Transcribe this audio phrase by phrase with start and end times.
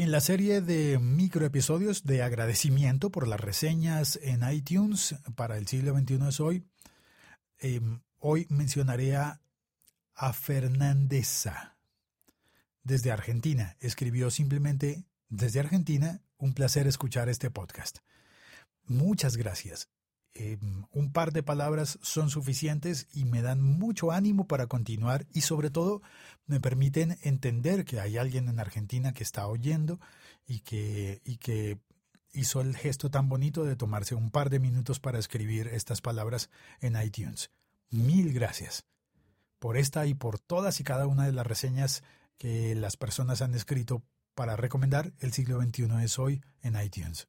[0.00, 5.94] En la serie de microepisodios de agradecimiento por las reseñas en iTunes para el siglo
[5.94, 6.64] XXI es hoy,
[7.58, 9.42] em, hoy mencionaré a,
[10.14, 10.34] a
[12.82, 13.76] desde Argentina.
[13.78, 17.98] Escribió simplemente desde Argentina, un placer escuchar este podcast.
[18.86, 19.90] Muchas gracias.
[20.34, 25.40] Em, un par de palabras son suficientes y me dan mucho ánimo para continuar y
[25.40, 26.02] sobre todo
[26.46, 29.98] me permiten entender que hay alguien en Argentina que está oyendo
[30.46, 31.80] y que, y que
[32.32, 36.48] hizo el gesto tan bonito de tomarse un par de minutos para escribir estas palabras
[36.80, 37.50] en iTunes.
[37.90, 38.84] Mil gracias
[39.58, 42.04] por esta y por todas y cada una de las reseñas
[42.38, 44.02] que las personas han escrito
[44.34, 47.28] para recomendar El siglo XXI es hoy en iTunes.